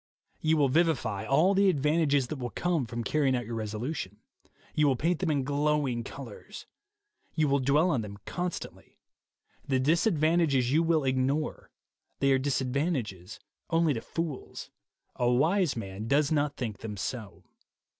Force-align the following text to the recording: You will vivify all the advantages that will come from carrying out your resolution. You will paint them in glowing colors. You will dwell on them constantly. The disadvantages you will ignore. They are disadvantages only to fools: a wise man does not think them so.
You 0.39 0.57
will 0.57 0.67
vivify 0.67 1.25
all 1.25 1.53
the 1.53 1.69
advantages 1.69 2.25
that 2.29 2.37
will 2.39 2.49
come 2.49 2.87
from 2.87 3.03
carrying 3.03 3.35
out 3.35 3.45
your 3.45 3.53
resolution. 3.53 4.17
You 4.73 4.87
will 4.87 4.95
paint 4.95 5.19
them 5.19 5.29
in 5.29 5.43
glowing 5.43 6.03
colors. 6.03 6.65
You 7.35 7.47
will 7.47 7.59
dwell 7.59 7.91
on 7.91 8.01
them 8.01 8.17
constantly. 8.25 8.97
The 9.67 9.79
disadvantages 9.79 10.71
you 10.71 10.81
will 10.81 11.03
ignore. 11.03 11.69
They 12.17 12.31
are 12.31 12.39
disadvantages 12.39 13.39
only 13.69 13.93
to 13.93 14.01
fools: 14.01 14.71
a 15.17 15.29
wise 15.29 15.75
man 15.77 16.07
does 16.07 16.31
not 16.31 16.57
think 16.57 16.79
them 16.79 16.97
so. 16.97 17.43